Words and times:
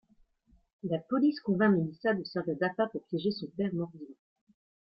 La 0.81 0.97
police 0.97 1.39
convainc 1.41 1.73
Melisa 1.75 2.15
de 2.15 2.23
servir 2.23 2.57
d'appât 2.57 2.87
pour 2.87 3.03
piéger 3.03 3.29
son 3.29 3.45
père 3.55 3.71
mort-vivant. 3.75 4.15